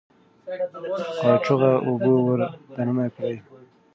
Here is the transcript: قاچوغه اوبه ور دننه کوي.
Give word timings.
قاچوغه 1.19 1.71
اوبه 1.87 2.11
ور 2.25 2.39
دننه 2.73 3.05
کوي. 3.15 3.37